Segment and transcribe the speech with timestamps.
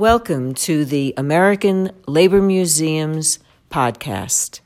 [0.00, 3.38] Welcome to the American Labor Museum's
[3.70, 4.60] podcast.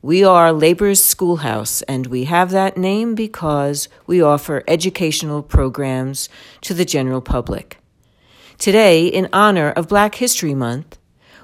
[0.00, 6.30] We are Labor's Schoolhouse, and we have that name because we offer educational programs
[6.62, 7.76] to the general public.
[8.56, 10.96] Today, in honor of Black History Month,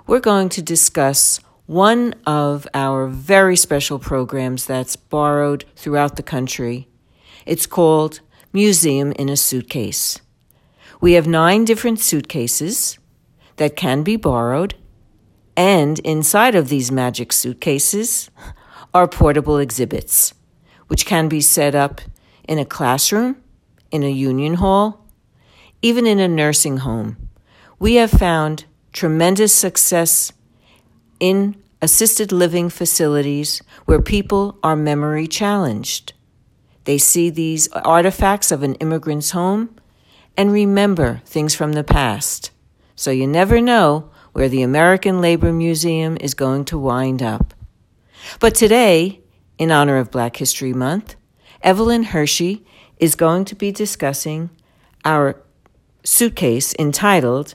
[0.06, 6.88] we're going to discuss one of our very special programs that's borrowed throughout the country.
[7.44, 8.20] It's called
[8.54, 10.22] Museum in a Suitcase.
[11.02, 12.96] We have nine different suitcases
[13.56, 14.74] that can be borrowed,
[15.56, 18.30] and inside of these magic suitcases
[18.94, 20.34] are portable exhibits,
[20.88, 22.00] which can be set up
[22.46, 23.36] in a classroom,
[23.90, 25.06] in a union hall,
[25.82, 27.16] even in a nursing home.
[27.78, 30.32] We have found tremendous success
[31.20, 36.14] in assisted living facilities where people are memory challenged.
[36.84, 39.76] They see these artifacts of an immigrant's home
[40.36, 42.50] and remember things from the past.
[42.96, 47.54] So you never know where the American Labor Museum is going to wind up.
[48.40, 49.20] But today,
[49.58, 51.14] in honor of Black History Month,
[51.62, 52.64] Evelyn Hershey
[52.98, 54.50] is going to be discussing
[55.04, 55.42] our
[56.04, 57.54] suitcase entitled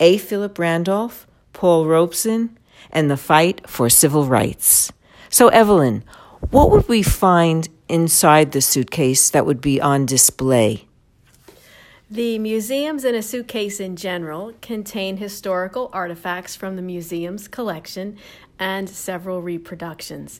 [0.00, 0.18] A.
[0.18, 2.58] Philip Randolph, Paul Robeson,
[2.90, 4.92] and the fight for civil rights.
[5.30, 6.04] So, Evelyn,
[6.50, 10.88] what would we find inside the suitcase that would be on display?
[12.10, 18.18] The museums in a suitcase in general contain historical artifacts from the museum's collection
[18.58, 20.38] and several reproductions.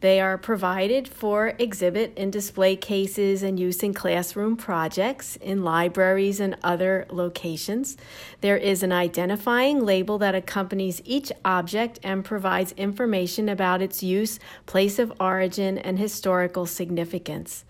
[0.00, 6.38] They are provided for exhibit in display cases and use in classroom projects, in libraries,
[6.38, 7.96] and other locations.
[8.42, 14.38] There is an identifying label that accompanies each object and provides information about its use,
[14.66, 17.64] place of origin, and historical significance.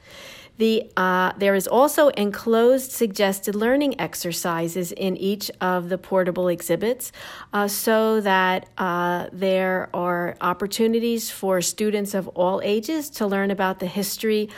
[0.58, 7.12] The, uh, there is also enclosed suggested learning exercises in each of the portable exhibits
[7.52, 13.80] uh, so that uh, there are opportunities for students of all ages to learn about
[13.80, 14.48] the history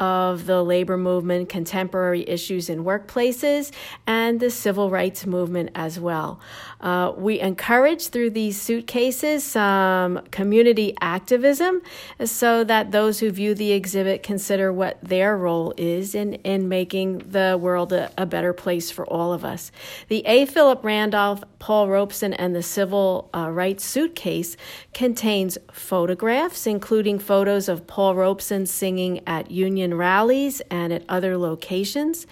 [0.00, 3.72] of the labor movement, contemporary issues in workplaces,
[4.06, 6.40] and the civil rights movement as well.
[6.80, 11.82] Uh, we encourage through these suitcases some community activism
[12.24, 17.18] so that those who view the exhibit consider what their role is in, in making
[17.18, 19.72] the world a, a better place for all of us.
[20.08, 20.46] The A.
[20.46, 24.56] Philip Randolph, Paul Robeson, and the Civil uh, Rights Suitcase
[24.94, 32.26] contains photographs, including photos of Paul Robeson singing at Union rallies and at other locations.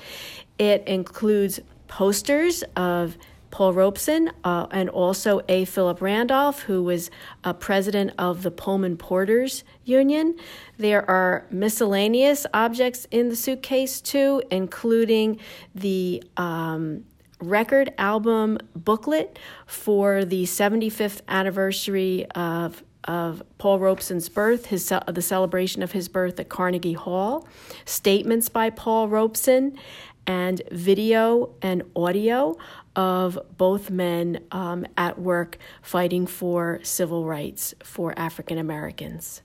[0.59, 3.17] It includes posters of
[3.50, 5.65] Paul Robeson, uh, and also A.
[5.65, 7.11] Philip Randolph, who was
[7.43, 10.37] a president of the Pullman Porters Union.
[10.77, 15.41] There are miscellaneous objects in the suitcase, too, including
[15.75, 17.05] the um,
[17.41, 25.83] record album booklet for the 75th anniversary of of Paul Robeson's birth, his the celebration
[25.83, 27.47] of his birth at Carnegie Hall,
[27.84, 29.78] statements by Paul Robeson,
[30.27, 32.56] and video and audio
[32.97, 39.43] of both men um, at work fighting for civil rights for African Americans.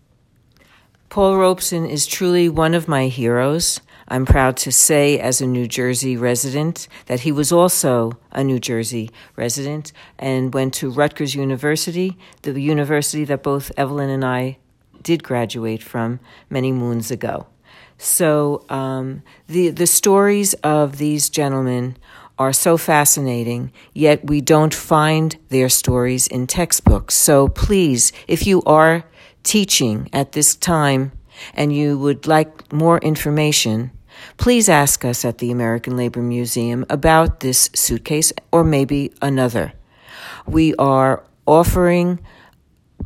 [1.09, 3.81] Paul Robeson is truly one of my heroes.
[4.11, 8.59] I'm proud to say, as a New Jersey resident, that he was also a New
[8.59, 14.57] Jersey resident and went to Rutgers University, the university that both Evelyn and I
[15.01, 16.19] did graduate from
[16.49, 17.47] many moons ago.
[17.97, 21.95] So um, the the stories of these gentlemen
[22.37, 27.13] are so fascinating, yet we don't find their stories in textbooks.
[27.15, 29.05] So please, if you are
[29.43, 31.13] teaching at this time
[31.53, 33.91] and you would like more information,
[34.37, 39.73] please ask us at the American Labor Museum about this suitcase or maybe another.
[40.45, 42.19] We are offering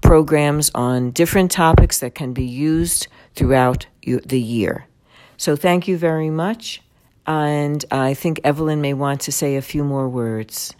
[0.01, 4.87] programs on different topics that can be used throughout the year.
[5.37, 6.81] So thank you very much.
[7.27, 10.75] And I think Evelyn may want to say a few more words.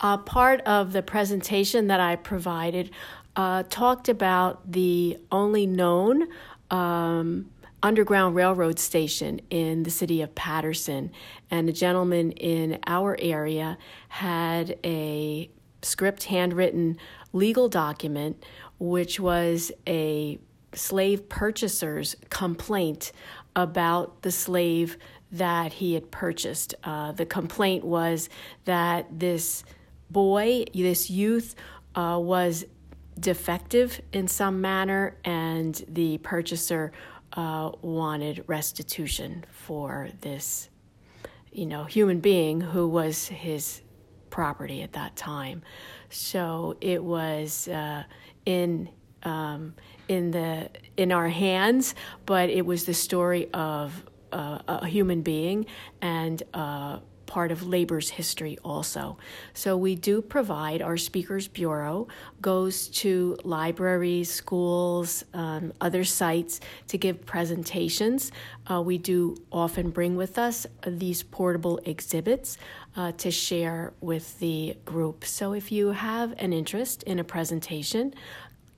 [0.00, 2.90] Uh, part of the presentation that I provided
[3.36, 6.28] uh, talked about the only known
[6.70, 7.50] um,
[7.82, 11.12] Underground Railroad station in the city of Paterson.
[11.50, 13.78] And a gentleman in our area
[14.08, 15.50] had a
[15.82, 16.98] script handwritten
[17.32, 18.44] legal document,
[18.78, 20.38] which was a
[20.72, 23.12] slave purchaser's complaint
[23.54, 24.98] about the slave
[25.32, 26.74] that he had purchased.
[26.84, 28.28] Uh, the complaint was
[28.64, 29.64] that this
[30.10, 31.54] boy, this youth,
[31.94, 32.64] uh, was
[33.18, 36.92] defective in some manner, and the purchaser
[37.38, 40.68] uh, wanted restitution for this,
[41.52, 43.80] you know, human being who was his
[44.28, 45.62] property at that time.
[46.10, 48.02] So it was uh,
[48.44, 48.88] in
[49.22, 49.74] um,
[50.08, 51.94] in the in our hands,
[52.26, 54.02] but it was the story of
[54.32, 55.66] uh, a human being
[56.02, 59.16] and uh, part of labor's history also.
[59.54, 62.08] So we do provide our Speakers Bureau
[62.40, 66.58] goes to libraries, schools, um, other sites
[66.88, 68.32] to give presentations.
[68.68, 72.58] Uh, we do often bring with us these portable exhibits
[72.96, 75.24] uh, to share with the group.
[75.24, 78.14] So if you have an interest in a presentation,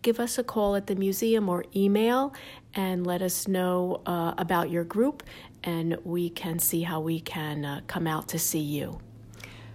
[0.02, 2.34] give us a call at the museum or email
[2.74, 5.22] and let us know uh, about your group,
[5.62, 9.00] and we can see how we can uh, come out to see you.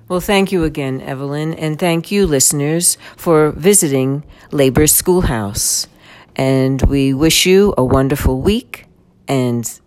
[0.07, 5.87] Well, thank you again, Evelyn, and thank you, listeners, for visiting Labor Schoolhouse.
[6.35, 8.85] And we wish you a wonderful week,
[9.27, 9.79] and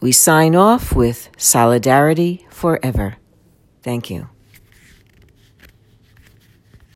[0.00, 3.16] we sign off with Solidarity Forever.
[3.82, 4.28] Thank you.